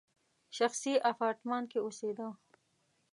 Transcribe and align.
شخصي 0.57 0.93
اپارتمان 1.11 1.63
کې 1.71 1.79
اوسېده. 1.81 2.27